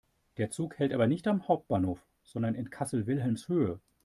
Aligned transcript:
Der 0.37 0.49
Zug 0.49 0.79
hält 0.79 0.93
aber 0.93 1.05
nicht 1.05 1.27
am 1.27 1.47
Hauptbahnhof, 1.47 2.03
sondern 2.23 2.55
in 2.55 2.71
Kassel-Wilhelmshöhe. 2.71 3.79